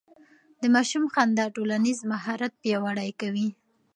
د 0.61 0.63
ماشوم 0.75 1.05
خندا 1.13 1.45
ټولنيز 1.55 1.99
مهارت 2.11 2.53
پياوړی 2.61 3.09
کوي. 3.21 3.47